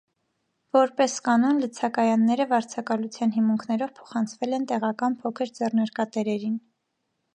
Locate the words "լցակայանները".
1.65-2.47